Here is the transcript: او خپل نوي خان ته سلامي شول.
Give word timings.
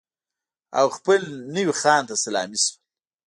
او 0.79 0.87
خپل 0.97 1.21
نوي 1.55 1.73
خان 1.81 2.01
ته 2.09 2.13
سلامي 2.23 2.57
شول. 2.63 2.75